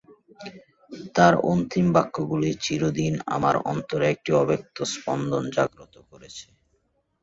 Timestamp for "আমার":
3.35-3.55